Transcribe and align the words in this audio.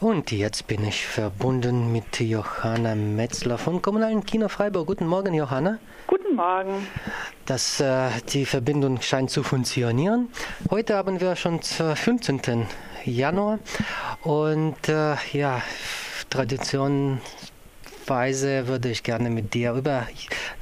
Und 0.00 0.32
jetzt 0.32 0.66
bin 0.66 0.84
ich 0.86 1.06
verbunden 1.06 1.92
mit 1.92 2.18
Johanna 2.20 2.94
Metzler 2.94 3.58
vom 3.58 3.82
Kommunalen 3.82 4.24
Kino 4.24 4.48
Freiburg. 4.48 4.86
Guten 4.86 5.06
Morgen, 5.06 5.34
Johanna. 5.34 5.76
Guten 6.06 6.36
Morgen. 6.36 6.86
Das, 7.44 7.80
äh, 7.80 8.08
die 8.32 8.46
Verbindung 8.46 9.02
scheint 9.02 9.28
zu 9.28 9.42
funktionieren. 9.42 10.30
Heute 10.70 10.96
haben 10.96 11.20
wir 11.20 11.36
schon 11.36 11.60
15. 11.60 12.66
Januar 13.04 13.58
und 14.22 14.88
äh, 14.88 15.16
ja, 15.32 15.60
traditionsweise 16.30 18.68
würde 18.68 18.88
ich 18.88 19.02
gerne 19.02 19.28
mit 19.28 19.52
dir 19.52 19.74
über 19.74 20.06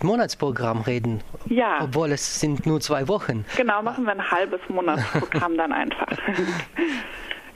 Monatsprogramm 0.02 0.80
reden. 0.80 1.22
Ja. 1.46 1.82
Obwohl 1.82 2.10
es 2.10 2.40
sind 2.40 2.66
nur 2.66 2.80
zwei 2.80 3.06
Wochen. 3.06 3.44
Genau, 3.56 3.82
machen 3.82 4.04
wir 4.04 4.10
ein 4.10 4.30
halbes 4.32 4.58
Monatsprogramm 4.68 5.56
dann 5.56 5.72
einfach. 5.72 6.08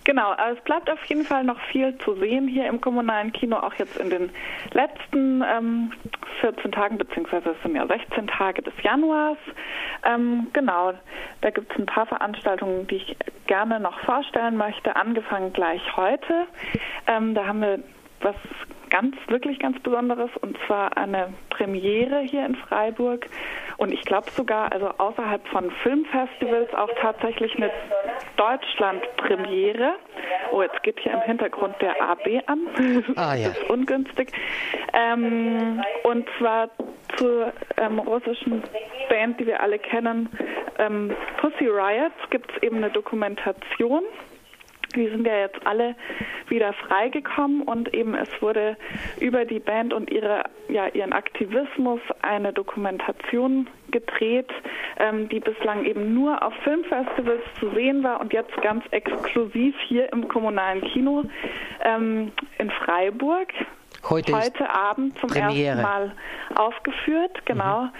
Genau, 0.05 0.35
es 0.53 0.61
bleibt 0.65 0.91
auf 0.91 1.05
jeden 1.05 1.25
Fall 1.25 1.45
noch 1.45 1.61
viel 1.71 1.97
zu 1.99 2.17
sehen 2.17 2.49
hier 2.49 2.67
im 2.67 2.81
kommunalen 2.81 3.33
Kino, 3.33 3.57
auch 3.57 3.75
jetzt 3.75 3.97
in 3.99 4.11
den 4.11 4.31
letzten 4.73 5.43
ähm, 5.43 5.93
14 6.41 6.73
Tagen, 6.73 6.99
beziehungsweise 6.99 7.51
es 7.51 7.63
sind 7.63 7.77
ja 7.77 7.87
16 7.87 8.27
Tage 8.27 8.63
des 8.63 8.75
Januars. 8.83 9.39
Ähm, 10.05 10.49
genau, 10.53 10.93
da 11.41 11.51
gibt 11.51 11.73
es 11.73 11.79
ein 11.79 11.87
paar 11.87 12.07
Veranstaltungen, 12.07 12.87
die 12.89 12.97
ich 12.97 13.17
gerne 13.47 13.79
noch 13.79 13.99
vorstellen 14.01 14.57
möchte, 14.57 14.97
angefangen 14.97 15.53
gleich 15.53 15.83
heute. 15.97 16.47
Ähm, 17.07 17.35
da 17.35 17.47
haben 17.47 17.61
wir 17.61 17.79
was 18.23 18.37
ganz, 18.91 19.17
wirklich 19.29 19.59
ganz 19.59 19.81
Besonderes 19.81 20.31
und 20.41 20.57
zwar 20.67 20.97
eine 20.97 21.33
Premiere 21.49 22.21
hier 22.21 22.45
in 22.45 22.55
Freiburg 22.57 23.27
und 23.83 23.91
ich 23.91 24.03
glaube 24.03 24.31
sogar, 24.31 24.71
also 24.71 24.91
außerhalb 24.97 25.45
von 25.49 25.69
Filmfestivals 25.83 26.73
auch 26.73 26.89
tatsächlich 27.01 27.53
eine 27.57 27.69
Deutschland-Premiere. 28.37 29.95
Oh, 30.53 30.63
jetzt 30.63 30.81
geht 30.85 31.01
hier 31.01 31.13
im 31.15 31.23
Hintergrund 31.23 31.75
der 31.81 32.01
AB 32.01 32.45
an. 32.47 32.61
Ah, 33.17 33.35
ja. 33.35 33.49
Das 33.49 33.59
ist 33.59 33.69
ungünstig. 33.69 34.31
Ähm, 34.93 35.83
und 36.05 36.29
zwar 36.39 36.71
zur 37.17 37.53
ähm, 37.77 37.99
russischen 37.99 38.63
Band, 39.09 39.41
die 39.41 39.49
wir 39.49 39.61
alle 39.61 39.81
kennen, 39.81 40.29
ähm, 40.79 41.11
Pussy 41.39 41.67
Riot, 41.67 42.13
gibt 42.31 42.53
es 42.53 42.63
eben 42.63 42.77
eine 42.77 42.91
Dokumentation 42.91 44.05
die 44.93 45.09
sind 45.09 45.27
ja 45.27 45.37
jetzt 45.39 45.67
alle 45.67 45.95
wieder 46.49 46.73
freigekommen 46.73 47.63
und 47.63 47.93
eben 47.95 48.15
es 48.15 48.29
wurde 48.41 48.77
über 49.21 49.45
die 49.45 49.61
Band 49.61 49.93
und 49.93 50.11
ihre, 50.11 50.45
ja, 50.69 50.89
ihren 50.89 51.13
Aktivismus 51.13 52.01
eine 52.23 52.53
Dokumentation 52.53 53.69
gedreht, 53.91 54.51
ähm, 54.99 55.29
die 55.29 55.41
bislang 55.41 55.85
eben 55.85 56.15
nur 56.15 56.43
auf 56.43 56.55
Filmfestivals 56.65 57.43
zu 57.59 57.71
sehen 57.71 58.03
war 58.03 58.21
und 58.21 58.33
jetzt 58.33 58.55
ganz 58.63 58.85
exklusiv 58.91 59.75
hier 59.87 60.13
im 60.13 60.29
kommunalen 60.29 60.83
Kino 60.83 61.25
ähm, 61.85 62.33
in 62.59 62.71
Freiburg. 62.71 63.49
Heute, 64.09 64.33
Heute 64.35 64.69
Abend 64.69 65.17
zum 65.19 65.31
Premiere. 65.31 65.79
ersten 65.79 65.83
Mal 65.83 66.13
aufgeführt, 66.57 67.45
genau. 67.45 67.83
Mhm. 67.83 67.91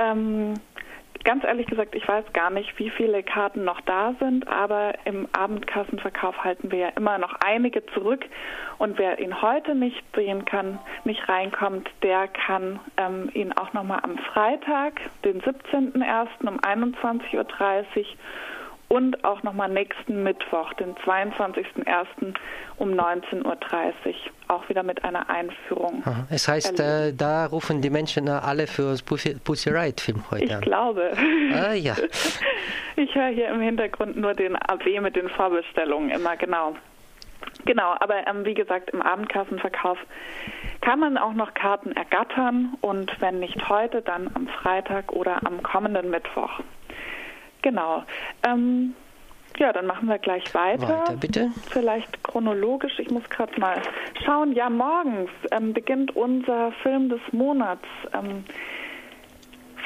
Ähm, 0.00 0.54
Ganz 1.28 1.44
ehrlich 1.44 1.66
gesagt, 1.66 1.94
ich 1.94 2.08
weiß 2.08 2.24
gar 2.32 2.48
nicht, 2.48 2.78
wie 2.78 2.88
viele 2.88 3.22
Karten 3.22 3.62
noch 3.62 3.82
da 3.82 4.14
sind, 4.18 4.48
aber 4.48 4.94
im 5.04 5.28
Abendkassenverkauf 5.32 6.42
halten 6.42 6.72
wir 6.72 6.78
ja 6.78 6.88
immer 6.96 7.18
noch 7.18 7.34
einige 7.44 7.84
zurück. 7.84 8.24
Und 8.78 8.96
wer 8.96 9.18
ihn 9.18 9.42
heute 9.42 9.74
nicht 9.74 10.02
sehen 10.16 10.46
kann, 10.46 10.78
nicht 11.04 11.28
reinkommt, 11.28 11.86
der 12.02 12.28
kann 12.28 12.80
ähm, 12.96 13.28
ihn 13.34 13.52
auch 13.52 13.74
nochmal 13.74 14.00
am 14.04 14.16
Freitag, 14.16 15.02
den 15.22 15.42
17.01. 15.42 16.28
um 16.46 16.60
21.30 16.60 17.36
Uhr 17.36 17.46
und 18.88 19.22
auch 19.24 19.42
nochmal 19.42 19.68
nächsten 19.68 20.22
Mittwoch, 20.22 20.72
den 20.74 20.94
22.01. 20.96 22.34
um 22.76 22.90
19.30 22.90 23.44
Uhr, 23.44 23.56
auch 24.48 24.68
wieder 24.68 24.82
mit 24.82 25.04
einer 25.04 25.28
Einführung. 25.28 26.02
Aha. 26.04 26.26
Es 26.30 26.48
heißt, 26.48 26.80
äh, 26.80 27.12
da 27.12 27.46
rufen 27.46 27.82
die 27.82 27.90
Menschen 27.90 28.28
alle 28.28 28.66
für 28.66 28.90
das 28.90 29.02
Pussy, 29.02 29.70
Riot 29.70 30.00
Film 30.00 30.24
heute 30.30 30.44
ich 30.44 30.54
an. 30.54 30.60
Ich 30.60 30.66
glaube. 30.66 31.12
Ah, 31.54 31.72
ja. 31.74 31.94
Ich 32.96 33.14
höre 33.14 33.28
hier 33.28 33.46
im 33.50 33.60
Hintergrund 33.60 34.16
nur 34.16 34.34
den 34.34 34.56
AB 34.56 35.00
mit 35.00 35.14
den 35.14 35.28
Vorbestellungen 35.28 36.10
immer, 36.10 36.36
genau. 36.36 36.74
Genau, 37.64 37.94
aber 38.00 38.26
ähm, 38.26 38.44
wie 38.44 38.54
gesagt, 38.54 38.90
im 38.90 39.02
Abendkassenverkauf 39.02 39.98
kann 40.80 40.98
man 40.98 41.16
auch 41.16 41.32
noch 41.32 41.54
Karten 41.54 41.92
ergattern 41.92 42.76
und 42.80 43.20
wenn 43.20 43.38
nicht 43.38 43.68
heute, 43.68 44.02
dann 44.02 44.30
am 44.34 44.48
Freitag 44.48 45.12
oder 45.12 45.46
am 45.46 45.62
kommenden 45.62 46.10
Mittwoch. 46.10 46.60
Genau. 47.68 48.02
Ähm, 48.46 48.94
ja, 49.58 49.74
dann 49.74 49.84
machen 49.84 50.08
wir 50.08 50.18
gleich 50.18 50.54
weiter. 50.54 50.88
Weiter, 50.88 51.16
bitte. 51.16 51.50
Vielleicht 51.70 52.24
chronologisch. 52.24 52.98
Ich 52.98 53.10
muss 53.10 53.28
gerade 53.28 53.60
mal 53.60 53.82
schauen. 54.24 54.52
Ja, 54.52 54.70
morgens 54.70 55.28
ähm, 55.50 55.74
beginnt 55.74 56.16
unser 56.16 56.72
Film 56.82 57.10
des 57.10 57.20
Monats. 57.32 57.84
Ähm, 58.14 58.44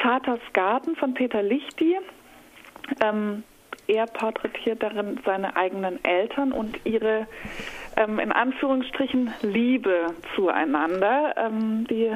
Vaters 0.00 0.38
Garten 0.52 0.94
von 0.94 1.14
Peter 1.14 1.42
Lichti. 1.42 1.96
Ähm, 3.02 3.42
er 3.88 4.06
porträtiert 4.06 4.80
darin 4.80 5.18
seine 5.24 5.56
eigenen 5.56 6.04
Eltern 6.04 6.52
und 6.52 6.78
ihre 6.84 7.26
ähm, 7.96 8.20
in 8.20 8.30
Anführungsstrichen 8.30 9.34
Liebe 9.42 10.14
zueinander, 10.36 11.34
ähm, 11.36 11.84
die 11.90 12.12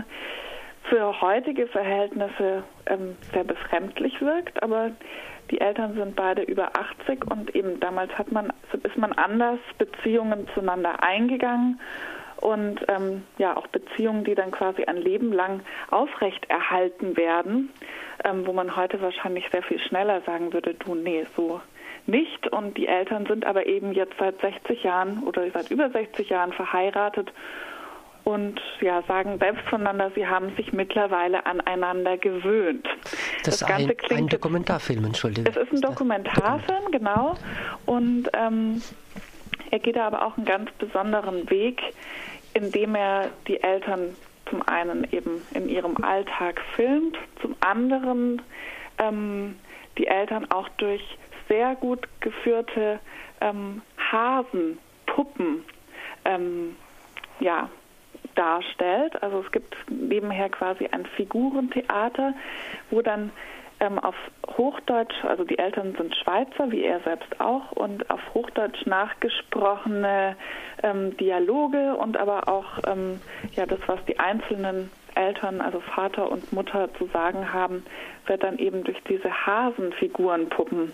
für 0.88 1.21
heutige 1.21 1.66
Verhältnisse 1.66 2.62
ähm, 2.87 3.16
sehr 3.33 3.44
befremdlich 3.44 4.21
wirkt, 4.21 4.62
aber 4.62 4.93
die 5.51 5.61
Eltern 5.61 5.95
sind 5.95 6.17
beide 6.17 6.43
über 6.43 6.71
80 6.77 7.31
und 7.31 7.55
eben 7.55 7.81
damals 7.81 8.12
hat 8.19 8.33
man, 8.33 8.53
ist 8.83 8.97
man 8.97 9.12
anders 9.12 9.59
Beziehungen 9.79 10.49
zueinander 10.55 11.03
eingegangen 11.03 11.81
und 12.37 12.81
ähm, 12.89 13.23
ja 13.39 13.57
auch 13.57 13.67
Beziehungen, 13.69 14.25
die 14.25 14.34
dann 14.34 14.51
quasi 14.51 14.84
ein 14.84 14.99
Leben 14.99 15.33
lang 15.33 15.61
aufrechterhalten 15.91 17.17
werden, 17.17 17.71
ähm, 18.25 18.47
wo 18.47 18.53
man 18.53 18.77
heute 18.77 19.01
wahrscheinlich 19.01 19.49
sehr 19.51 19.62
viel 19.62 19.79
schneller 19.79 20.21
sagen 20.23 20.53
würde, 20.53 20.75
du 20.75 20.95
nee, 20.95 21.27
so 21.37 21.61
nicht. 22.07 22.49
Und 22.49 22.77
die 22.77 22.87
Eltern 22.87 23.27
sind 23.27 23.47
aber 23.47 23.67
eben 23.67 23.93
jetzt 23.93 24.15
seit 24.19 24.41
60 24.41 24.83
Jahren 24.83 25.23
oder 25.25 25.51
seit 25.51 25.71
über 25.71 25.91
60 25.91 26.28
Jahren 26.28 26.53
verheiratet 26.53 27.33
und 28.27 28.61
ja, 28.81 29.05
sagen 29.07 29.39
selbst 29.39 29.63
voneinander, 29.69 30.11
sie 30.17 30.27
haben 30.27 30.53
sich 30.57 30.73
mittlerweile 30.73 31.47
aneinander 31.47 32.19
gewöhnt. 32.19 32.85
Das, 33.45 33.61
das 33.61 33.69
Ganze 33.69 33.91
ein, 33.91 33.97
klingt 33.97 34.21
ein 34.23 34.29
Dokumentarfilm, 34.29 35.05
Entschuldigung. 35.05 35.47
Es 35.49 35.57
ist 35.57 35.73
ein 35.73 35.81
Dokumentarfilm, 35.81 36.91
genau. 36.91 37.37
Und 37.87 38.29
ähm, 38.33 38.83
er 39.71 39.79
geht 39.79 39.97
aber 39.97 40.27
auch 40.27 40.37
einen 40.37 40.45
ganz 40.45 40.73
besonderen 40.73 41.49
Weg, 41.51 41.81
indem 42.53 42.97
er 42.97 43.29
die 43.47 43.63
Eltern 43.63 44.17
zum 44.51 44.61
einen 44.63 45.05
eben 45.13 45.41
in 45.55 45.69
ihrem 45.69 45.97
Alltag 46.03 46.61
filmt, 46.75 47.17
zum 47.41 47.55
anderen 47.61 48.43
ähm, 48.99 49.55
die 49.99 50.09
Eltern 50.09 50.51
auch 50.51 50.69
durch 50.79 51.17
sehr 51.49 51.77
gut 51.77 52.09
geführte 52.19 52.99
ähm, 53.41 53.83
Hasenpuppen 54.11 55.63
ähm, 56.25 56.75
ja, 57.39 57.71
darstellt. 58.37 59.23
Also 59.23 59.43
es 59.45 59.53
gibt 59.53 59.75
nebenher 59.91 60.49
quasi 60.49 60.87
ein 60.91 61.07
Figurentheater, 61.17 62.35
wo 62.91 63.03
dann 63.03 63.33
ähm, 63.81 63.99
auf 63.99 64.15
Hochdeutsch, 64.57 65.25
also 65.25 65.45
die 65.45 65.59
Eltern 65.59 65.95
sind 65.97 66.15
Schweizer, 66.17 66.71
wie 66.71 66.83
er 66.83 67.01
selbst 67.01 67.41
auch, 67.41 67.73
und 67.73 68.09
auf 68.11 68.21
Hochdeutsch 68.33 68.87
nachgesprochene 68.87 70.37
ähm, 70.83 71.17
Dialoge 71.17 71.95
und 71.95 72.17
aber 72.17 72.49
auch 72.49 72.79
ähm, 72.87 73.21
ja 73.55 73.67
das, 73.67 73.81
was 73.87 74.03
die 74.07 74.19
einzelnen 74.19 74.91
Eltern, 75.15 75.61
also 75.61 75.81
Vater 75.81 76.31
und 76.31 76.53
Mutter 76.53 76.93
zu 76.95 77.07
sagen 77.07 77.53
haben, 77.53 77.85
wird 78.27 78.43
dann 78.43 78.59
eben 78.59 78.85
durch 78.85 79.03
diese 79.09 79.31
Hasenfigurenpuppen 79.47 80.93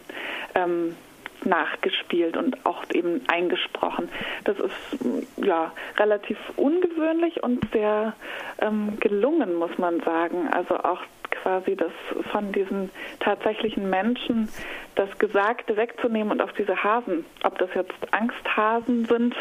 ähm, 0.55 0.97
nachgespielt 1.45 2.37
und 2.37 2.65
auch 2.65 2.85
eben 2.93 3.23
eingesprochen. 3.29 4.09
Das 4.45 4.59
ist 4.59 4.99
ja 5.37 5.73
relativ 5.97 6.39
ungewöhnlich 6.57 7.43
und 7.43 7.65
sehr 7.73 8.15
ähm, 8.61 8.99
gelungen, 9.01 9.55
muss 9.55 9.77
man 9.79 10.01
sagen. 10.01 10.49
Also 10.53 10.77
auch 10.77 11.01
quasi 11.31 11.77
das 11.77 11.93
von 12.31 12.53
diesen 12.53 12.91
tatsächlichen 13.21 13.89
Menschen 13.89 14.49
das 14.95 15.09
Gesagte 15.19 15.77
wegzunehmen 15.77 16.33
und 16.33 16.43
auf 16.43 16.53
diese 16.53 16.83
Hasen, 16.83 17.25
ob 17.45 17.59
das 17.59 17.71
jetzt 17.75 17.95
Angsthasen 18.11 19.07
sind, 19.07 19.35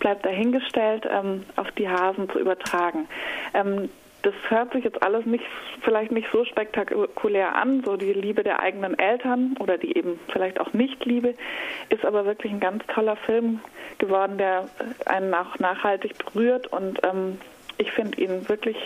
bleibt 0.00 0.26
dahingestellt, 0.26 1.08
ähm, 1.10 1.44
auf 1.56 1.70
die 1.72 1.88
Hasen 1.88 2.28
zu 2.30 2.38
übertragen. 2.38 3.08
Ähm, 3.54 3.88
das 4.22 4.34
hört 4.48 4.72
sich 4.72 4.84
jetzt 4.84 5.02
alles 5.02 5.26
nicht, 5.26 5.44
vielleicht 5.82 6.10
nicht 6.10 6.28
so 6.32 6.44
spektakulär 6.44 7.54
an, 7.54 7.82
so 7.84 7.96
die 7.96 8.12
Liebe 8.12 8.42
der 8.42 8.60
eigenen 8.60 8.98
Eltern 8.98 9.56
oder 9.60 9.78
die 9.78 9.96
eben 9.96 10.18
vielleicht 10.32 10.60
auch 10.60 10.72
Nicht-Liebe, 10.72 11.34
ist 11.88 12.04
aber 12.04 12.24
wirklich 12.24 12.52
ein 12.52 12.60
ganz 12.60 12.84
toller 12.86 13.16
Film 13.16 13.60
geworden, 13.98 14.38
der 14.38 14.68
einen 15.06 15.32
auch 15.34 15.58
nachhaltig 15.58 16.14
berührt 16.18 16.66
und 16.68 17.00
ähm, 17.04 17.38
ich 17.78 17.92
finde 17.92 18.20
ihn 18.20 18.48
wirklich 18.48 18.76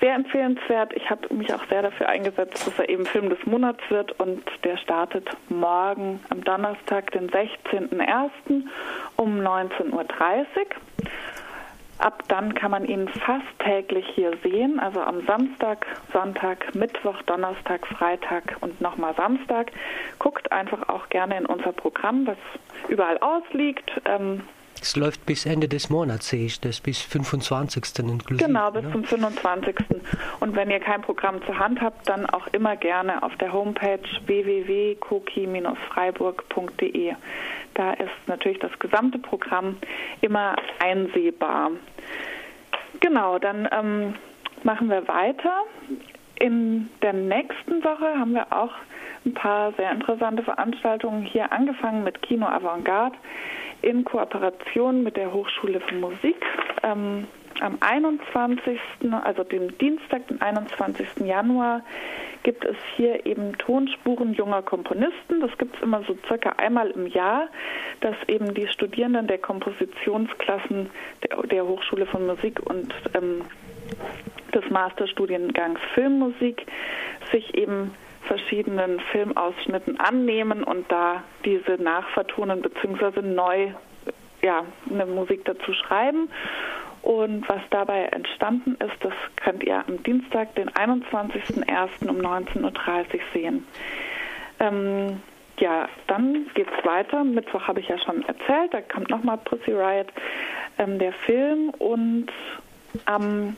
sehr 0.00 0.14
empfehlenswert. 0.14 0.92
Ich 0.94 1.08
habe 1.08 1.32
mich 1.32 1.54
auch 1.54 1.64
sehr 1.68 1.80
dafür 1.80 2.08
eingesetzt, 2.08 2.66
dass 2.66 2.78
er 2.78 2.88
eben 2.88 3.06
Film 3.06 3.30
des 3.30 3.38
Monats 3.46 3.80
wird 3.88 4.18
und 4.18 4.42
der 4.64 4.76
startet 4.76 5.30
morgen 5.48 6.20
am 6.28 6.42
Donnerstag, 6.42 7.12
den 7.12 7.30
16.01. 7.30 8.30
um 9.16 9.40
19.30 9.40 9.92
Uhr. 9.92 10.04
Ab 12.02 12.24
dann 12.26 12.52
kann 12.52 12.72
man 12.72 12.84
ihn 12.84 13.06
fast 13.06 13.46
täglich 13.60 14.04
hier 14.16 14.32
sehen, 14.42 14.80
also 14.80 15.00
am 15.00 15.24
Samstag, 15.24 15.86
Sonntag, 16.12 16.74
Mittwoch, 16.74 17.22
Donnerstag, 17.22 17.86
Freitag 17.86 18.56
und 18.60 18.80
nochmal 18.80 19.14
Samstag. 19.14 19.70
Guckt 20.18 20.50
einfach 20.50 20.88
auch 20.88 21.08
gerne 21.10 21.38
in 21.38 21.46
unser 21.46 21.70
Programm, 21.70 22.24
das 22.24 22.38
überall 22.88 23.18
ausliegt. 23.18 23.88
Ähm, 24.04 24.40
es 24.82 24.96
läuft 24.96 25.24
bis 25.26 25.46
Ende 25.46 25.68
des 25.68 25.90
Monats, 25.90 26.28
sehe 26.28 26.46
ich 26.46 26.60
das, 26.60 26.80
bis 26.80 27.00
25. 27.00 28.00
inklusive. 28.00 28.46
Genau, 28.46 28.72
bis 28.72 28.82
ne? 28.84 28.92
zum 28.92 29.04
25. 29.04 29.76
Und 30.40 30.56
wenn 30.56 30.70
ihr 30.70 30.80
kein 30.80 31.02
Programm 31.02 31.44
zur 31.46 31.58
Hand 31.58 31.80
habt, 31.80 32.08
dann 32.08 32.26
auch 32.26 32.48
immer 32.48 32.74
gerne 32.76 33.22
auf 33.22 33.36
der 33.36 33.52
Homepage 33.52 34.00
www.koki-freiburg.de. 34.26 37.14
Da 37.74 37.92
ist 37.94 38.10
natürlich 38.26 38.58
das 38.58 38.78
gesamte 38.78 39.18
Programm 39.18 39.78
immer 40.20 40.56
einsehbar. 40.80 41.70
Genau, 43.00 43.38
dann 43.38 43.66
ähm, 43.72 44.16
machen 44.62 44.90
wir 44.90 45.08
weiter. 45.08 45.62
In 46.42 46.90
der 47.02 47.12
nächsten 47.12 47.84
Woche 47.84 48.18
haben 48.18 48.34
wir 48.34 48.52
auch 48.52 48.72
ein 49.24 49.32
paar 49.32 49.72
sehr 49.74 49.92
interessante 49.92 50.42
Veranstaltungen 50.42 51.22
hier 51.22 51.52
angefangen 51.52 52.02
mit 52.02 52.20
Kino 52.20 52.46
Avantgarde 52.46 53.16
in 53.80 54.04
Kooperation 54.04 55.04
mit 55.04 55.16
der 55.16 55.32
Hochschule 55.32 55.78
für 55.78 55.94
Musik. 55.94 56.34
Ähm, 56.82 57.28
am 57.60 57.78
21., 57.78 58.76
also 59.22 59.44
dem 59.44 59.78
Dienstag, 59.78 60.26
den 60.26 60.42
21. 60.42 61.24
Januar, 61.24 61.82
gibt 62.42 62.64
es 62.64 62.76
hier 62.96 63.24
eben 63.24 63.56
Tonspuren 63.58 64.34
junger 64.34 64.62
Komponisten. 64.62 65.40
Das 65.40 65.56
gibt 65.58 65.76
es 65.76 65.82
immer 65.82 66.02
so 66.08 66.18
circa 66.26 66.54
einmal 66.56 66.90
im 66.90 67.06
Jahr, 67.06 67.46
dass 68.00 68.16
eben 68.26 68.52
die 68.52 68.66
Studierenden 68.66 69.28
der 69.28 69.38
Kompositionsklassen 69.38 70.90
der, 71.22 71.42
der 71.42 71.64
Hochschule 71.68 72.06
von 72.06 72.26
Musik 72.26 72.58
und 72.68 72.92
ähm, 73.14 73.42
des 74.54 74.68
Masterstudiengangs 74.70 75.80
Filmmusik 75.94 76.66
sich 77.30 77.54
eben 77.54 77.94
verschiedenen 78.26 79.00
Filmausschnitten 79.10 79.98
annehmen 79.98 80.62
und 80.62 80.90
da 80.90 81.22
diese 81.44 81.72
nachvertonen 81.82 82.62
bzw. 82.62 83.22
neu 83.22 83.72
ja, 84.42 84.64
eine 84.90 85.06
Musik 85.06 85.44
dazu 85.44 85.72
schreiben. 85.72 86.28
Und 87.02 87.48
was 87.48 87.60
dabei 87.70 88.04
entstanden 88.04 88.76
ist, 88.76 88.96
das 89.00 89.12
könnt 89.36 89.64
ihr 89.64 89.84
am 89.88 90.02
Dienstag, 90.04 90.54
den 90.54 90.70
21.01. 90.70 92.08
um 92.08 92.18
19.30 92.18 92.62
Uhr 92.62 93.20
sehen. 93.32 93.66
Ähm, 94.60 95.20
ja, 95.58 95.88
dann 96.06 96.46
geht 96.54 96.68
es 96.68 96.84
weiter. 96.86 97.24
Mittwoch 97.24 97.66
habe 97.66 97.80
ich 97.80 97.88
ja 97.88 97.98
schon 97.98 98.22
erzählt, 98.22 98.72
da 98.72 98.80
kommt 98.80 99.10
nochmal 99.10 99.38
Pussy 99.38 99.72
Riot, 99.72 100.08
ähm, 100.78 101.00
der 101.00 101.12
Film. 101.12 101.70
Und 101.70 102.28
am 103.06 103.56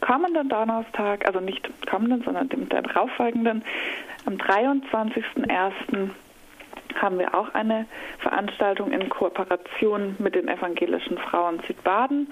kommenden 0.00 0.48
Donnerstag, 0.48 1.26
also 1.26 1.40
nicht 1.40 1.68
kommenden, 1.88 2.22
sondern 2.22 2.48
dem 2.48 2.68
darauffolgenden, 2.68 3.64
am 4.26 4.34
23.01. 4.34 6.10
haben 7.00 7.18
wir 7.18 7.34
auch 7.34 7.54
eine 7.54 7.86
Veranstaltung 8.18 8.90
in 8.92 9.08
Kooperation 9.08 10.16
mit 10.18 10.34
den 10.34 10.48
evangelischen 10.48 11.18
Frauen 11.18 11.60
Südbaden. 11.66 12.28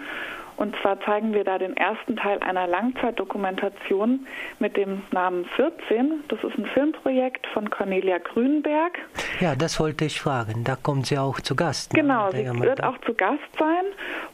Und 0.56 0.74
zwar 0.82 1.00
zeigen 1.00 1.34
wir 1.34 1.44
da 1.44 1.58
den 1.58 1.76
ersten 1.76 2.16
Teil 2.16 2.38
einer 2.40 2.66
Langzeitdokumentation 2.66 4.26
mit 4.60 4.76
dem 4.76 5.02
Namen 5.10 5.44
14. 5.56 6.24
Das 6.28 6.38
ist 6.44 6.56
ein 6.56 6.66
Filmprojekt 6.66 7.46
von 7.48 7.70
Cornelia 7.70 8.18
Grünberg. 8.18 8.98
Ja, 9.40 9.56
das 9.56 9.80
wollte 9.80 10.04
ich 10.04 10.20
fragen. 10.20 10.62
Da 10.64 10.76
kommt 10.76 11.06
sie 11.06 11.18
auch 11.18 11.40
zu 11.40 11.56
Gast. 11.56 11.92
Ne? 11.92 12.02
Genau, 12.02 12.30
sie 12.30 12.46
wird 12.60 12.84
auch 12.84 12.98
zu 12.98 13.14
Gast 13.14 13.40
sein. 13.58 13.84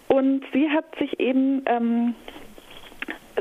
Und 0.09 0.44
sie 0.53 0.69
hat 0.69 0.85
sich 0.99 1.19
eben 1.21 1.62
ähm, 1.67 2.15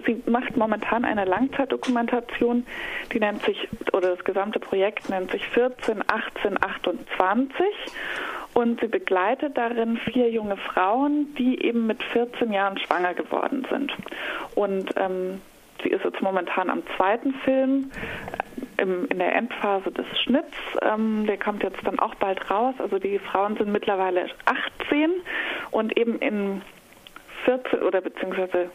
sie 0.06 0.22
macht 0.25 0.57
momentan 0.57 1.06
eine 1.06 1.25
Langzeitdokumentation, 1.25 2.66
die 3.12 3.19
nennt 3.19 3.44
sich, 3.44 3.68
oder 3.94 4.16
das 4.16 4.24
gesamte 4.24 4.60
Projekt 4.60 5.10
nennt 5.10 5.31
sich 5.31 5.48
14, 5.50 6.04
18, 6.07 6.62
28. 6.62 7.66
Und 8.54 8.80
sie 8.81 8.88
begleitet 8.88 9.57
darin 9.57 9.98
vier 9.98 10.30
junge 10.30 10.57
Frauen, 10.57 11.34
die 11.36 11.63
eben 11.63 11.88
mit 11.88 12.01
14 12.04 12.51
Jahren 12.51 12.78
schwanger 12.80 13.13
geworden 13.13 13.66
sind. 13.69 13.94
Und 14.56 14.90
ähm, 14.98 15.42
sie 15.84 15.90
ist 15.90 16.04
jetzt 16.04 16.22
momentan 16.22 16.69
am 16.69 16.84
zweiten 16.98 17.34
Film 17.46 17.92
äh, 18.78 18.81
im, 18.81 19.07
in 19.07 19.19
der 19.19 19.36
Endphase 19.36 19.92
des 19.92 20.06
Schnitts. 20.24 20.57
Ähm, 20.81 21.25
der 21.28 21.38
kommt 21.38 21.63
jetzt 21.63 21.86
dann 21.86 22.00
auch 22.00 22.16
bald 22.16 22.50
raus. 22.50 22.75
Also 22.80 22.98
die 22.98 23.19
Frauen 23.19 23.56
sind 23.57 23.72
mittlerweile 23.72 24.28
18 24.46 25.12
und 25.72 25.98
eben 25.98 26.19
in 26.19 26.62
14 27.46 27.81
oder 27.81 28.01
beziehungsweise 28.01 28.69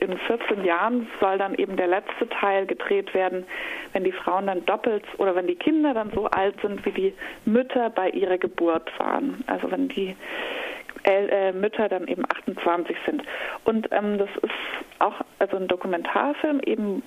in 0.00 0.16
14 0.18 0.64
Jahren 0.64 1.06
soll 1.20 1.38
dann 1.38 1.54
eben 1.54 1.76
der 1.76 1.86
letzte 1.86 2.28
Teil 2.28 2.66
gedreht 2.66 3.12
werden, 3.14 3.44
wenn 3.92 4.04
die 4.04 4.12
Frauen 4.12 4.46
dann 4.46 4.64
doppelt 4.66 5.04
oder 5.18 5.34
wenn 5.34 5.46
die 5.46 5.56
Kinder 5.56 5.94
dann 5.94 6.10
so 6.14 6.26
alt 6.26 6.54
sind, 6.62 6.84
wie 6.84 6.92
die 6.92 7.14
Mütter 7.44 7.90
bei 7.90 8.10
ihrer 8.10 8.38
Geburt 8.38 8.90
waren. 8.98 9.44
Also 9.46 9.70
wenn 9.70 9.88
die 9.88 10.16
äh, 11.04 11.52
Mütter 11.52 11.88
dann 11.88 12.08
eben 12.08 12.24
28 12.24 12.96
sind. 13.06 13.22
Und 13.64 13.88
ähm, 13.92 14.18
das 14.18 14.30
ist 14.42 14.52
auch 14.98 15.20
also 15.38 15.56
ein 15.56 15.68
Dokumentarfilm 15.68 16.60
eben 16.60 17.02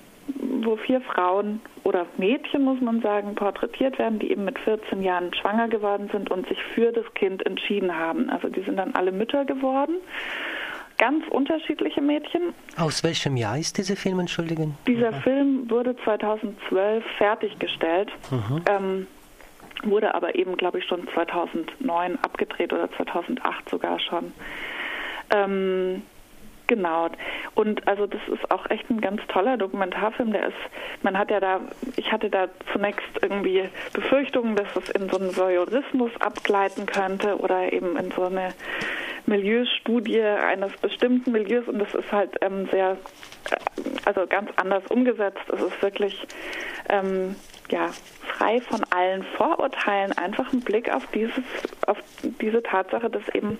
wo 0.62 0.76
vier 0.76 1.00
Frauen 1.02 1.60
oder 1.82 2.06
Mädchen, 2.16 2.62
muss 2.62 2.80
man 2.80 3.02
sagen, 3.02 3.34
porträtiert 3.34 3.98
werden, 3.98 4.18
die 4.18 4.30
eben 4.30 4.44
mit 4.44 4.58
14 4.58 5.02
Jahren 5.02 5.34
schwanger 5.34 5.68
geworden 5.68 6.08
sind 6.12 6.30
und 6.30 6.48
sich 6.48 6.58
für 6.74 6.92
das 6.92 7.04
Kind 7.14 7.44
entschieden 7.44 7.94
haben. 7.94 8.30
Also 8.30 8.48
die 8.48 8.62
sind 8.62 8.76
dann 8.76 8.94
alle 8.94 9.12
Mütter 9.12 9.44
geworden 9.44 9.96
ganz 10.98 11.24
unterschiedliche 11.28 12.00
Mädchen. 12.00 12.54
Aus 12.76 13.02
welchem 13.04 13.36
Jahr 13.36 13.58
ist 13.58 13.78
dieser 13.78 13.96
Film, 13.96 14.20
entschuldigen? 14.20 14.76
Dieser 14.86 15.12
mhm. 15.12 15.22
Film 15.22 15.70
wurde 15.70 15.96
2012 16.04 17.04
fertiggestellt, 17.18 18.10
mhm. 18.30 18.62
ähm, 18.68 19.06
wurde 19.84 20.14
aber 20.14 20.34
eben, 20.34 20.56
glaube 20.56 20.78
ich, 20.78 20.84
schon 20.86 21.06
2009 21.14 22.18
abgedreht 22.22 22.72
oder 22.72 22.90
2008 22.92 23.68
sogar 23.68 23.98
schon. 24.00 24.32
Ähm, 25.30 26.02
Genau. 26.66 27.10
Und 27.54 27.86
also 27.86 28.06
das 28.06 28.20
ist 28.32 28.50
auch 28.50 28.70
echt 28.70 28.88
ein 28.88 29.00
ganz 29.00 29.20
toller 29.28 29.56
Dokumentarfilm. 29.56 30.32
Der 30.32 30.48
ist, 30.48 30.56
man 31.02 31.18
hat 31.18 31.30
ja 31.30 31.40
da, 31.40 31.60
ich 31.96 32.10
hatte 32.10 32.30
da 32.30 32.48
zunächst 32.72 33.06
irgendwie 33.20 33.68
Befürchtungen, 33.92 34.56
dass 34.56 34.74
es 34.76 34.88
in 34.90 35.10
so 35.10 35.18
einen 35.18 35.36
Voyeurismus 35.36 36.10
abgleiten 36.20 36.86
könnte 36.86 37.36
oder 37.38 37.72
eben 37.72 37.96
in 37.96 38.10
so 38.12 38.24
eine 38.24 38.54
Milieustudie 39.26 40.22
eines 40.22 40.72
bestimmten 40.76 41.32
Milieus 41.32 41.66
und 41.68 41.78
das 41.78 41.94
ist 41.94 42.12
halt 42.12 42.36
ähm, 42.40 42.68
sehr, 42.70 42.96
äh, 43.50 43.56
also 44.04 44.26
ganz 44.26 44.50
anders 44.56 44.84
umgesetzt. 44.88 45.42
Es 45.52 45.60
ist 45.60 45.82
wirklich 45.82 46.26
ähm, 46.88 47.36
ja, 47.70 47.90
frei 48.26 48.60
von 48.60 48.84
allen 48.90 49.22
Vorurteilen, 49.36 50.12
einfach 50.12 50.52
ein 50.52 50.60
Blick 50.60 50.92
auf 50.92 51.06
dieses, 51.14 51.42
auf 51.86 51.98
diese 52.40 52.62
Tatsache, 52.62 53.08
dass 53.08 53.26
eben 53.34 53.58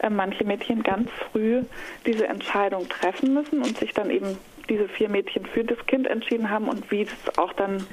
äh, 0.00 0.10
manche 0.10 0.44
Mädchen 0.44 0.82
ganz 0.82 1.10
früh 1.30 1.62
diese 2.06 2.26
Entscheidung 2.28 2.88
treffen 2.88 3.34
müssen 3.34 3.58
und 3.58 3.78
sich 3.78 3.94
dann 3.94 4.10
eben 4.10 4.36
diese 4.68 4.88
vier 4.88 5.08
Mädchen 5.08 5.46
für 5.46 5.64
das 5.64 5.78
Kind 5.86 6.06
entschieden 6.06 6.50
haben 6.50 6.68
und 6.68 6.90
wie 6.90 7.02
es 7.02 7.38
auch 7.38 7.54
dann 7.54 7.86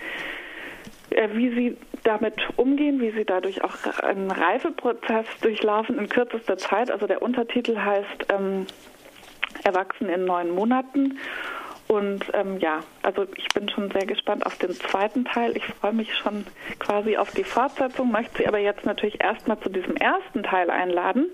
äh, 1.11 1.29
wie 1.33 1.49
sie 1.49 1.77
damit 2.05 2.35
umgehen, 2.55 3.01
wie 3.01 3.11
sie 3.11 3.25
dadurch 3.25 3.63
auch 3.63 3.75
einen 4.03 4.31
Reifeprozess 4.31 5.25
durchlaufen 5.41 5.97
in 5.97 6.07
kürzester 6.07 6.57
Zeit. 6.57 6.91
Also 6.91 7.07
der 7.07 7.21
Untertitel 7.21 7.77
heißt 7.77 8.27
ähm, 8.29 8.67
Erwachsen 9.63 10.09
in 10.09 10.25
neun 10.25 10.51
Monaten. 10.51 11.19
Und 11.87 12.25
ähm, 12.33 12.59
ja, 12.59 12.79
also 13.03 13.27
ich 13.35 13.47
bin 13.49 13.69
schon 13.69 13.91
sehr 13.91 14.05
gespannt 14.05 14.45
auf 14.45 14.57
den 14.57 14.71
zweiten 14.71 15.25
Teil. 15.25 15.55
Ich 15.55 15.65
freue 15.65 15.93
mich 15.93 16.15
schon 16.15 16.45
quasi 16.79 17.17
auf 17.17 17.31
die 17.31 17.43
Fortsetzung, 17.43 18.11
möchte 18.11 18.37
Sie 18.37 18.47
aber 18.47 18.57
jetzt 18.57 18.85
natürlich 18.85 19.21
erstmal 19.21 19.59
zu 19.59 19.69
diesem 19.69 19.95
ersten 19.95 20.41
Teil 20.43 20.71
einladen. 20.71 21.29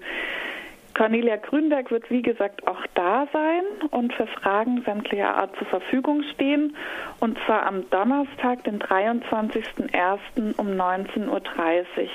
Cornelia 0.94 1.38
Grünberg 1.38 1.92
wird 1.92 2.10
wie 2.10 2.22
gesagt 2.22 2.68
auch 2.68 2.82
da 2.96 3.28
sein 3.32 3.64
und 3.92 4.14
für 4.14 4.28
Fragen 4.28 4.82
sämtlicher 4.84 5.36
Art 5.36 5.56
zur 5.58 5.68
Verfügung 5.68 6.24
stehen. 6.34 6.76
Und 7.20 7.38
zwar 7.46 7.66
am 7.66 7.90
Donnerstag, 7.90 8.64
den 8.64 8.80
23.01. 8.80 10.58
um 10.58 10.68
19.30 10.68 11.28
Uhr. 11.30 12.10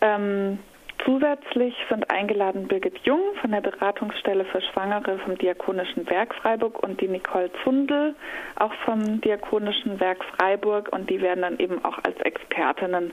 Ähm, 0.00 0.58
zusätzlich 1.04 1.74
sind 1.88 2.10
eingeladen 2.10 2.68
Birgit 2.68 2.98
Jung 3.04 3.20
von 3.40 3.50
der 3.50 3.60
Beratungsstelle 3.60 4.44
für 4.44 4.60
Schwangere 4.60 5.18
vom 5.18 5.36
Diakonischen 5.38 6.08
Werk 6.08 6.34
Freiburg 6.34 6.82
und 6.82 7.00
die 7.00 7.08
Nicole 7.08 7.50
Zundel 7.64 8.14
auch 8.56 8.72
vom 8.84 9.20
Diakonischen 9.20 10.00
Werk 10.00 10.24
Freiburg 10.24 10.92
und 10.92 11.10
die 11.10 11.20
werden 11.20 11.42
dann 11.42 11.58
eben 11.58 11.84
auch 11.84 11.98
als 12.04 12.18
Expertinnen 12.20 13.12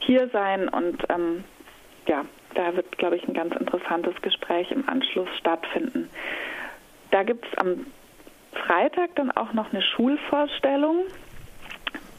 hier 0.00 0.28
sein 0.32 0.68
und 0.68 1.04
ähm, 1.08 1.44
ja, 2.06 2.24
da 2.54 2.74
wird, 2.76 2.98
glaube 2.98 3.16
ich, 3.16 3.26
ein 3.26 3.34
ganz 3.34 3.54
interessantes 3.56 4.20
Gespräch 4.22 4.70
im 4.70 4.88
Anschluss 4.88 5.28
stattfinden. 5.38 6.10
Da 7.10 7.22
gibt 7.22 7.46
es 7.46 7.58
am 7.58 7.86
Freitag 8.52 9.14
dann 9.16 9.30
auch 9.30 9.52
noch 9.52 9.72
eine 9.72 9.82
Schulvorstellung 9.82 11.04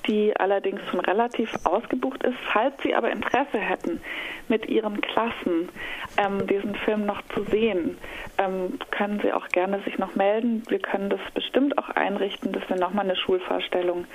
die 0.08 0.36
allerdings 0.38 0.82
schon 0.90 1.00
relativ 1.00 1.50
ausgebucht 1.64 2.24
ist. 2.24 2.38
Falls 2.52 2.74
Sie 2.84 2.94
aber 2.96 3.12
Interesse 3.12 3.58
hätten, 3.58 4.02
mit 4.48 4.68
Ihren 4.68 5.00
Klassen 5.02 5.70
ähm, 6.18 6.46
diesen 6.48 6.76
Film 6.76 7.06
noch 7.06 7.22
zu 7.34 7.44
sehen, 7.46 7.98
ähm, 8.38 8.80
können 8.92 9.20
Sie 9.22 9.32
auch 9.32 9.48
gerne 9.50 9.82
sich 9.84 9.98
noch 9.98 10.16
melden. 10.16 10.64
Wir 10.68 10.80
können 10.80 11.10
das 11.10 11.22
bestimmt 11.34 11.78
auch 11.78 11.90
einrichten, 11.90 12.52
dass 12.52 12.68
wir 12.70 12.78
nochmal 12.78 13.06
eine 13.06 13.16
Schulvorstellung 13.16 14.06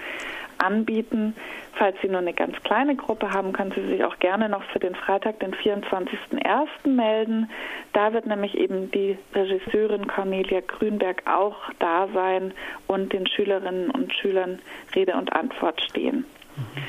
anbieten. 0.58 1.34
Falls 1.74 1.96
Sie 2.02 2.08
nur 2.08 2.20
eine 2.20 2.34
ganz 2.34 2.56
kleine 2.62 2.96
Gruppe 2.96 3.30
haben, 3.30 3.52
können 3.52 3.72
Sie 3.72 3.86
sich 3.86 4.04
auch 4.04 4.18
gerne 4.18 4.48
noch 4.48 4.62
für 4.64 4.78
den 4.78 4.94
Freitag, 4.94 5.40
den 5.40 5.54
24.01. 5.54 6.88
melden. 6.88 7.50
Da 7.92 8.12
wird 8.12 8.26
nämlich 8.26 8.56
eben 8.56 8.90
die 8.90 9.18
Regisseurin 9.34 10.06
Cornelia 10.06 10.60
Grünberg 10.60 11.22
auch 11.26 11.56
da 11.78 12.08
sein 12.12 12.52
und 12.86 13.12
den 13.12 13.26
Schülerinnen 13.26 13.90
und 13.90 14.12
Schülern 14.12 14.58
Rede 14.94 15.14
und 15.14 15.32
Antwort 15.32 15.80
stehen. 15.82 16.24
Mhm. 16.56 16.82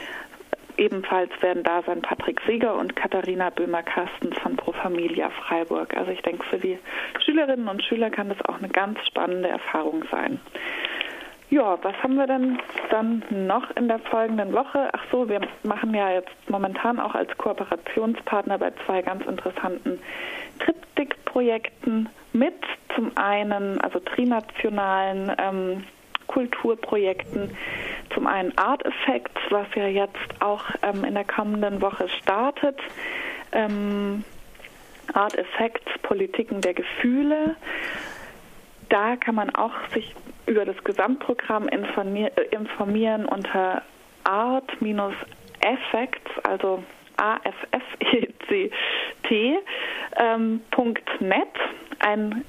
Ebenfalls 0.79 1.29
werden 1.41 1.63
da 1.63 1.81
sein 1.81 2.01
Patrick 2.01 2.39
Sieger 2.47 2.75
und 2.75 2.95
Katharina 2.95 3.49
Böhmer-Kastens 3.49 4.39
von 4.39 4.55
Pro 4.55 4.71
Familia 4.71 5.29
Freiburg. 5.29 5.93
Also 5.97 6.11
ich 6.11 6.21
denke, 6.21 6.45
für 6.45 6.57
die 6.57 6.79
Schülerinnen 7.25 7.67
und 7.67 7.83
Schüler 7.83 8.09
kann 8.09 8.29
das 8.29 8.41
auch 8.45 8.59
eine 8.59 8.69
ganz 8.69 8.97
spannende 9.05 9.49
Erfahrung 9.49 10.05
sein. 10.09 10.39
Ja, 11.51 11.79
was 11.81 11.95
haben 12.03 12.15
wir 12.15 12.27
denn 12.27 12.59
dann 12.91 13.23
noch 13.47 13.75
in 13.75 13.87
der 13.87 13.97
folgenden 13.97 14.53
Woche? 14.53 14.89
Ach 14.91 15.03
so, 15.11 15.27
wir 15.27 15.41
machen 15.63 15.95
ja 15.95 16.11
jetzt 16.11 16.29
momentan 16.47 16.99
auch 16.99 17.15
als 17.15 17.35
Kooperationspartner 17.37 18.59
bei 18.59 18.71
zwei 18.85 19.01
ganz 19.01 19.25
interessanten 19.25 19.99
Triptych-Projekten 20.59 22.07
mit. 22.33 22.53
Zum 22.95 23.17
einen, 23.17 23.81
also 23.81 23.99
trinationalen 23.99 25.31
ähm, 25.39 25.83
Kulturprojekten, 26.27 27.57
zum 28.13 28.27
einen 28.27 28.55
Art 28.55 28.85
Effects, 28.85 29.41
was 29.49 29.67
ja 29.75 29.87
jetzt 29.87 30.17
auch 30.41 30.65
ähm, 30.83 31.03
in 31.03 31.15
der 31.15 31.25
kommenden 31.25 31.81
Woche 31.81 32.09
startet. 32.09 32.77
Ähm, 33.53 34.23
Art 35.13 35.35
Effects, 35.35 35.91
Politiken 36.03 36.61
der 36.61 36.75
Gefühle. 36.75 37.55
Da 38.89 39.15
kann 39.15 39.33
man 39.33 39.49
auch 39.55 39.73
sich 39.93 40.13
über 40.49 40.65
das 40.65 40.83
Gesamtprogramm 40.83 41.69
äh, 41.69 42.29
informieren 42.51 43.25
unter 43.25 43.83
art-effects, 44.23 44.91
also 46.43 46.83
A-F-F-E-C-T, 47.17 48.69
ähm, 50.17 50.61
ein 51.99 52.45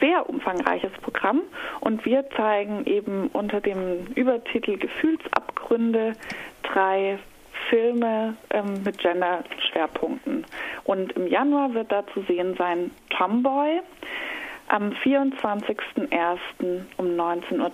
sehr 0.00 0.28
umfangreiches 0.28 0.92
Programm 1.02 1.42
und 1.80 2.04
wir 2.04 2.28
zeigen 2.30 2.84
eben 2.86 3.28
unter 3.28 3.60
dem 3.60 4.06
Übertitel 4.14 4.76
Gefühlsabgründe 4.78 6.14
drei 6.62 7.18
Filme 7.68 8.36
ähm, 8.50 8.82
mit 8.84 8.98
Gender-Schwerpunkten. 8.98 10.44
Und 10.84 11.12
im 11.12 11.26
Januar 11.26 11.74
wird 11.74 11.92
da 11.92 12.06
zu 12.14 12.22
sehen 12.22 12.54
sein 12.56 12.90
Tomboy, 13.10 13.80
am 14.68 14.90
24.01. 14.90 16.38
um 16.96 17.06
19.30 17.06 17.58
Uhr. 17.60 17.70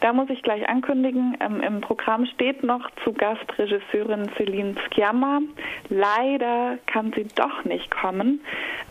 Da 0.00 0.12
muss 0.12 0.28
ich 0.30 0.42
gleich 0.42 0.68
ankündigen, 0.68 1.36
ähm, 1.40 1.60
im 1.60 1.80
Programm 1.80 2.26
steht 2.26 2.62
noch 2.62 2.90
zu 3.04 3.12
Gast 3.12 3.44
Regisseurin 3.58 4.30
Celine 4.36 4.74
Schiamma. 4.92 5.40
Leider 5.88 6.78
kann 6.86 7.12
sie 7.14 7.26
doch 7.34 7.64
nicht 7.64 7.90
kommen. 7.90 8.40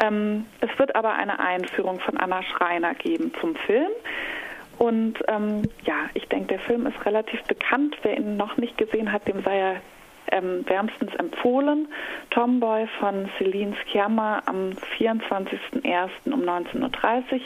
Ähm, 0.03 0.45
es 0.61 0.77
wird 0.79 0.95
aber 0.95 1.13
eine 1.13 1.39
Einführung 1.39 1.99
von 1.99 2.17
Anna 2.17 2.41
Schreiner 2.43 2.93
geben 2.95 3.31
zum 3.39 3.55
Film. 3.55 3.91
Und 4.77 5.19
ähm, 5.27 5.63
ja, 5.85 6.09
ich 6.13 6.27
denke, 6.27 6.47
der 6.47 6.59
Film 6.59 6.85
ist 6.85 7.05
relativ 7.05 7.41
bekannt. 7.43 7.95
Wer 8.03 8.17
ihn 8.17 8.37
noch 8.37 8.57
nicht 8.57 8.77
gesehen 8.77 9.11
hat, 9.11 9.27
dem 9.27 9.41
sei 9.43 9.57
er 9.57 9.81
ähm, 10.31 10.65
wärmstens 10.67 11.13
empfohlen. 11.15 11.87
Tomboy 12.31 12.87
von 12.99 13.29
Celine 13.37 13.75
Schiamma 13.85 14.41
am 14.45 14.71
24.01. 14.97 16.09
um 16.31 16.41
19.30 16.41 17.33
Uhr 17.33 17.41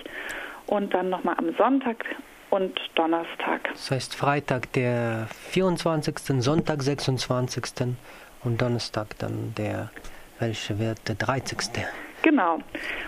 und 0.68 0.94
dann 0.94 1.10
nochmal 1.10 1.36
am 1.38 1.56
Sonntag 1.58 2.06
und 2.50 2.80
Donnerstag. 2.96 3.70
Das 3.72 3.92
heißt 3.92 4.16
Freitag 4.16 4.72
der 4.74 5.28
24., 5.52 6.42
Sonntag 6.42 6.82
26. 6.82 7.96
und 8.44 8.62
Donnerstag 8.62 9.18
dann 9.20 9.54
der, 9.58 9.90
welche 10.40 10.80
wird 10.80 11.08
der 11.08 11.16
30. 11.16 11.58
Genau. 12.22 12.60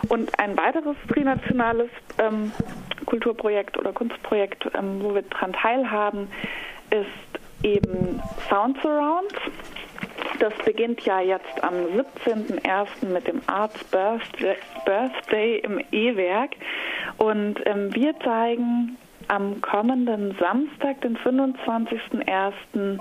Und 0.07 0.37
ein 0.39 0.55
weiteres 0.57 0.95
trinationales 1.11 1.89
ähm, 2.17 2.51
Kulturprojekt 3.05 3.77
oder 3.77 3.91
Kunstprojekt, 3.91 4.65
ähm, 4.73 5.01
wo 5.01 5.13
wir 5.13 5.23
daran 5.23 5.53
teilhaben, 5.53 6.27
ist 6.91 7.30
eben 7.63 8.21
Sound 8.49 8.77
Surround. 8.81 9.33
Das 10.39 10.53
beginnt 10.65 11.01
ja 11.01 11.21
jetzt 11.21 11.63
am 11.63 11.75
17.01. 11.75 13.05
mit 13.11 13.27
dem 13.27 13.41
Arts 13.47 13.83
Birthday 14.85 15.59
im 15.59 15.79
E-Werk. 15.91 16.51
Und 17.17 17.59
ähm, 17.65 17.93
wir 17.93 18.19
zeigen 18.19 18.97
am 19.27 19.61
kommenden 19.61 20.35
Samstag, 20.39 21.01
den 21.01 21.17
25.01., 21.17 22.99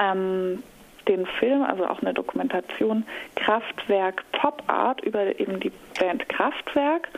ähm, 0.00 0.62
den 1.08 1.26
Film, 1.26 1.64
also 1.64 1.86
auch 1.86 2.00
eine 2.00 2.14
Dokumentation 2.14 3.04
Kraftwerk 3.34 4.22
Pop 4.32 4.62
Art 4.68 5.00
über 5.02 5.38
eben 5.40 5.58
die 5.58 5.72
Band 5.98 6.28
Kraftwerk. 6.28 7.08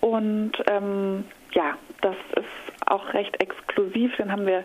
Und 0.00 0.52
ähm, 0.66 1.24
ja, 1.52 1.76
das 2.00 2.16
ist 2.34 2.86
auch 2.86 3.14
recht 3.14 3.40
exklusiv. 3.40 4.16
Den 4.16 4.30
haben 4.30 4.46
wir 4.46 4.64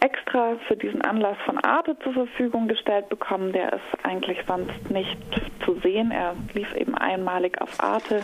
extra 0.00 0.56
für 0.68 0.76
diesen 0.76 1.02
Anlass 1.02 1.36
von 1.44 1.58
Arte 1.58 1.96
zur 2.00 2.12
Verfügung 2.12 2.68
gestellt 2.68 3.08
bekommen. 3.08 3.52
Der 3.52 3.72
ist 3.72 4.04
eigentlich 4.04 4.38
sonst 4.46 4.90
nicht 4.90 5.16
zu 5.64 5.78
sehen. 5.80 6.10
Er 6.10 6.34
lief 6.54 6.74
eben 6.74 6.94
einmalig 6.94 7.60
auf 7.60 7.80
Arte 7.80 8.22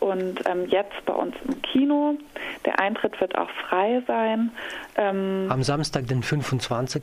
und 0.00 0.46
ähm, 0.46 0.66
jetzt 0.68 1.04
bei 1.06 1.14
uns 1.14 1.34
im 1.46 1.60
Kino. 1.62 2.14
Der 2.64 2.78
Eintritt 2.80 3.20
wird 3.20 3.36
auch 3.36 3.50
frei 3.68 4.02
sein. 4.06 4.50
Ähm, 4.96 5.48
Am 5.50 5.62
Samstag, 5.62 6.06
den 6.06 6.22
25. 6.22 7.02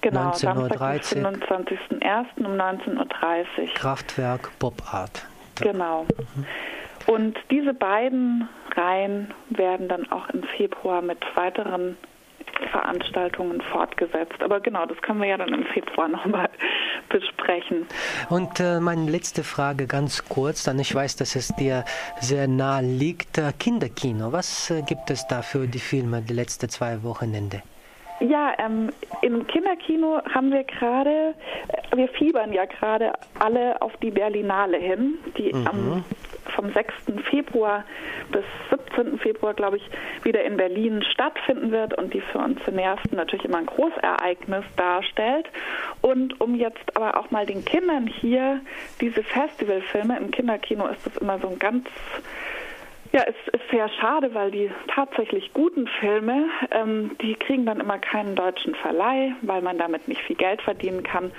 Genau, 0.00 0.30
19.30 0.30 1.22
Uhr. 1.22 1.30
25.01. 1.30 2.26
um 2.38 2.52
19.30 2.52 2.98
Uhr. 2.98 3.74
Kraftwerk 3.74 4.50
Bob 4.58 4.82
Art. 4.92 5.26
Genau. 5.60 6.04
Mhm. 6.36 6.46
Und 7.06 7.38
diese 7.50 7.72
beiden 7.72 8.48
Reihen 8.76 9.32
werden 9.50 9.88
dann 9.88 10.10
auch 10.12 10.28
im 10.28 10.42
Februar 10.42 11.00
mit 11.00 11.18
weiteren 11.34 11.96
Veranstaltungen 12.70 13.60
fortgesetzt. 13.72 14.42
Aber 14.42 14.60
genau, 14.60 14.86
das 14.86 15.00
können 15.02 15.20
wir 15.20 15.28
ja 15.28 15.36
dann 15.36 15.52
im 15.52 15.64
Februar 15.66 16.08
nochmal 16.18 16.48
besprechen. 17.08 17.86
Und 18.28 18.60
äh, 18.60 18.80
meine 18.80 19.10
letzte 19.10 19.44
Frage 19.44 19.86
ganz 19.86 20.28
kurz, 20.28 20.64
dann 20.64 20.78
ich 20.78 20.94
weiß, 20.94 21.16
dass 21.16 21.36
es 21.36 21.48
dir 21.56 21.84
sehr 22.20 22.48
nahe 22.48 22.82
liegt. 22.82 23.38
Äh, 23.38 23.52
Kinderkino, 23.58 24.32
was 24.32 24.70
äh, 24.70 24.82
gibt 24.82 25.10
es 25.10 25.26
da 25.26 25.42
für 25.42 25.66
die 25.66 25.78
Filme 25.78 26.22
die 26.22 26.34
letzten 26.34 26.68
zwei 26.68 27.02
Wochenende? 27.02 27.62
Ja, 28.20 28.52
ähm, 28.58 28.90
im 29.22 29.46
Kinderkino 29.46 30.20
haben 30.34 30.50
wir 30.50 30.64
gerade, 30.64 31.34
äh, 31.68 31.96
wir 31.96 32.08
fiebern 32.08 32.52
ja 32.52 32.64
gerade 32.64 33.12
alle 33.38 33.80
auf 33.80 33.96
die 33.98 34.10
Berlinale 34.10 34.78
hin, 34.78 35.18
die 35.36 35.52
mhm. 35.52 35.66
am 35.66 36.04
vom 36.54 36.72
6. 36.72 36.94
Februar 37.30 37.84
bis 38.30 38.44
17. 38.70 39.18
Februar, 39.18 39.54
glaube 39.54 39.76
ich, 39.76 39.90
wieder 40.22 40.44
in 40.44 40.56
Berlin 40.56 41.02
stattfinden 41.02 41.70
wird 41.70 41.94
und 41.94 42.14
die 42.14 42.20
für 42.20 42.38
uns 42.38 42.62
Cineasten 42.64 43.16
natürlich 43.16 43.44
immer 43.44 43.58
ein 43.58 43.66
Großereignis 43.66 44.64
darstellt. 44.76 45.46
Und 46.00 46.40
um 46.40 46.54
jetzt 46.54 46.96
aber 46.96 47.18
auch 47.18 47.30
mal 47.30 47.46
den 47.46 47.64
Kindern 47.64 48.06
hier 48.06 48.60
diese 49.00 49.22
Festivalfilme, 49.22 50.16
im 50.18 50.30
Kinderkino 50.30 50.86
ist 50.86 51.06
das 51.06 51.16
immer 51.16 51.38
so 51.38 51.48
ein 51.48 51.58
ganz 51.58 51.88
ja, 53.12 53.22
es 53.26 53.54
ist 53.54 53.70
sehr 53.70 53.88
schade, 53.88 54.34
weil 54.34 54.50
die 54.50 54.70
tatsächlich 54.94 55.52
guten 55.54 55.86
Filme, 55.86 56.48
ähm, 56.70 57.16
die 57.22 57.34
kriegen 57.34 57.64
dann 57.64 57.80
immer 57.80 57.98
keinen 57.98 58.36
deutschen 58.36 58.74
Verleih, 58.74 59.32
weil 59.40 59.62
man 59.62 59.78
damit 59.78 60.08
nicht 60.08 60.20
viel 60.22 60.36
Geld 60.36 60.60
verdienen 60.60 61.02
kann. 61.02 61.32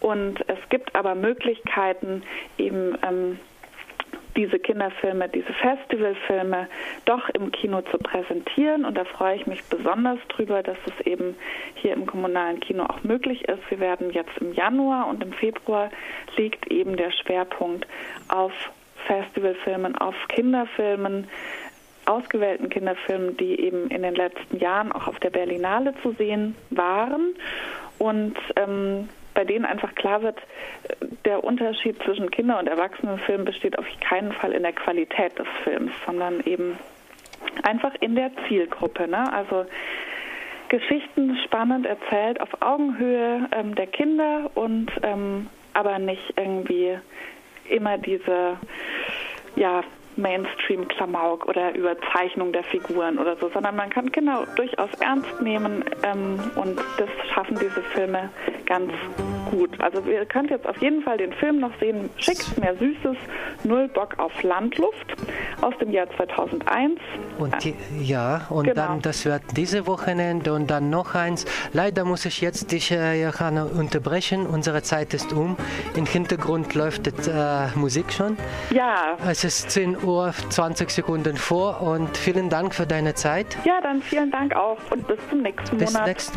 Und 0.00 0.46
es 0.48 0.58
gibt 0.68 0.94
aber 0.94 1.14
Möglichkeiten, 1.14 2.22
eben 2.58 2.98
ähm, 3.02 3.38
diese 4.36 4.58
Kinderfilme, 4.58 5.28
diese 5.28 5.52
Festivalfilme 5.52 6.68
doch 7.04 7.28
im 7.30 7.50
Kino 7.50 7.82
zu 7.82 7.98
präsentieren. 7.98 8.84
Und 8.84 8.96
da 8.96 9.04
freue 9.04 9.36
ich 9.36 9.46
mich 9.46 9.64
besonders 9.64 10.18
drüber, 10.28 10.62
dass 10.62 10.76
es 10.86 11.06
eben 11.06 11.36
hier 11.74 11.92
im 11.94 12.06
kommunalen 12.06 12.60
Kino 12.60 12.84
auch 12.84 13.02
möglich 13.02 13.48
ist. 13.48 13.62
Wir 13.70 13.80
werden 13.80 14.10
jetzt 14.12 14.36
im 14.40 14.52
Januar 14.52 15.08
und 15.08 15.22
im 15.22 15.32
Februar 15.32 15.90
liegt 16.36 16.70
eben 16.70 16.96
der 16.96 17.10
Schwerpunkt 17.12 17.86
auf 18.28 18.52
Festivalfilmen, 19.06 19.96
auf 19.96 20.14
Kinderfilmen, 20.28 21.28
ausgewählten 22.06 22.68
Kinderfilmen, 22.68 23.36
die 23.36 23.60
eben 23.60 23.88
in 23.88 24.02
den 24.02 24.14
letzten 24.14 24.58
Jahren 24.58 24.92
auch 24.92 25.08
auf 25.08 25.18
der 25.20 25.30
Berlinale 25.30 25.94
zu 26.02 26.12
sehen 26.12 26.54
waren. 26.70 27.34
Und 27.98 28.36
ähm, 28.56 29.08
bei 29.36 29.44
denen 29.44 29.66
einfach 29.66 29.94
klar 29.94 30.22
wird, 30.22 30.38
der 31.24 31.44
Unterschied 31.44 32.02
zwischen 32.02 32.30
Kinder- 32.30 32.58
und 32.58 32.66
Erwachsenenfilm 32.66 33.44
besteht 33.44 33.78
auf 33.78 33.84
keinen 34.00 34.32
Fall 34.32 34.52
in 34.52 34.62
der 34.62 34.72
Qualität 34.72 35.38
des 35.38 35.46
Films, 35.62 35.92
sondern 36.06 36.40
eben 36.40 36.76
einfach 37.62 37.94
in 38.00 38.16
der 38.16 38.30
Zielgruppe. 38.48 39.06
Ne? 39.06 39.30
Also 39.32 39.66
Geschichten 40.70 41.36
spannend 41.44 41.86
erzählt 41.86 42.40
auf 42.40 42.48
Augenhöhe 42.60 43.46
ähm, 43.52 43.74
der 43.74 43.86
Kinder 43.86 44.50
und 44.54 44.90
ähm, 45.02 45.48
aber 45.74 45.98
nicht 45.98 46.32
irgendwie 46.36 46.98
immer 47.68 47.98
diese 47.98 48.56
ja, 49.54 49.82
Mainstream-Klamauk 50.16 51.46
oder 51.46 51.74
Überzeichnung 51.74 52.52
der 52.52 52.64
Figuren 52.64 53.18
oder 53.18 53.36
so, 53.36 53.50
sondern 53.50 53.76
man 53.76 53.90
kann 53.90 54.10
Kinder 54.10 54.46
durchaus 54.56 54.88
ernst 55.00 55.42
nehmen 55.42 55.84
ähm, 56.02 56.40
und 56.56 56.78
das 56.98 57.08
schaffen 57.34 57.58
diese 57.60 57.82
Filme 57.82 58.30
ganz 58.66 58.92
gut. 59.50 59.80
Also 59.80 60.00
ihr 60.02 60.24
könnt 60.26 60.50
jetzt 60.50 60.66
auf 60.66 60.76
jeden 60.78 61.02
Fall 61.02 61.18
den 61.18 61.32
Film 61.32 61.60
noch 61.60 61.72
sehen, 61.80 62.10
Schickt 62.18 62.58
mehr 62.58 62.76
Süßes, 62.76 63.16
Null 63.64 63.88
Bock 63.88 64.18
auf 64.18 64.42
Landluft 64.42 65.14
aus 65.60 65.74
dem 65.78 65.92
Jahr 65.92 66.08
2001. 66.16 67.00
Und 67.38 67.64
die, 67.64 67.74
ja, 68.02 68.46
und 68.50 68.64
genau. 68.64 68.74
dann, 68.74 69.02
das 69.02 69.24
wird 69.24 69.42
diese 69.56 69.86
Wochenende 69.86 70.52
und 70.52 70.70
dann 70.70 70.90
noch 70.90 71.14
eins. 71.14 71.46
Leider 71.72 72.04
muss 72.04 72.24
ich 72.24 72.40
jetzt 72.40 72.72
dich, 72.72 72.90
äh, 72.90 73.22
Johanna, 73.22 73.64
unterbrechen. 73.64 74.46
Unsere 74.46 74.82
Zeit 74.82 75.14
ist 75.14 75.32
um. 75.32 75.56
Im 75.94 76.06
Hintergrund 76.06 76.74
läuft 76.74 77.06
äh, 77.06 77.68
Musik 77.74 78.12
schon. 78.12 78.36
Ja. 78.70 79.16
Es 79.28 79.44
ist 79.44 79.70
10 79.70 80.02
Uhr, 80.02 80.32
20 80.50 80.90
Sekunden 80.90 81.36
vor 81.36 81.80
und 81.82 82.16
vielen 82.16 82.50
Dank 82.50 82.74
für 82.74 82.86
deine 82.86 83.14
Zeit. 83.14 83.56
Ja, 83.64 83.80
dann 83.80 84.02
vielen 84.02 84.30
Dank 84.30 84.54
auch 84.54 84.78
und 84.90 85.06
bis 85.06 85.18
zum 85.30 85.42
nächsten 85.42 85.76
bis 85.76 85.92
Monat. 85.92 86.08
Nächsten 86.08 86.34